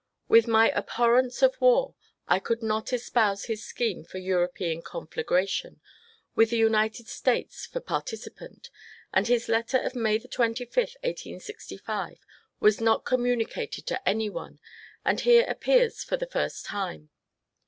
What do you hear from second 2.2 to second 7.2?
I could not espouse his scheme for European conflagration, with the United